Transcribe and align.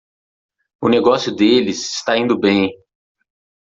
O 0.83 0.89
negócio 0.89 1.31
deles 1.31 1.93
está 1.97 2.17
indo 2.17 2.35
bem 2.35 2.71